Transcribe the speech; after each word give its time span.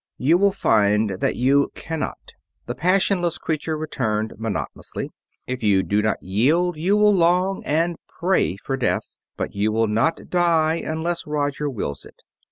"You 0.17 0.39
will 0.39 0.51
find 0.51 1.19
that 1.21 1.35
you 1.35 1.71
cannot," 1.75 2.33
the 2.65 2.73
passionless 2.73 3.37
creature 3.37 3.77
returned, 3.77 4.33
monotonously. 4.39 5.11
"If 5.45 5.61
you 5.61 5.83
do 5.83 6.01
not 6.01 6.23
yield, 6.23 6.75
you 6.75 6.97
will 6.97 7.13
long 7.13 7.61
and 7.65 7.97
pray 8.07 8.57
for 8.57 8.75
death, 8.75 9.11
but 9.37 9.53
you 9.53 9.71
will 9.71 9.85
not 9.85 10.31
die 10.31 10.77
unless 10.77 11.27
Roger 11.27 11.69
wills 11.69 12.03
it. 12.03 12.23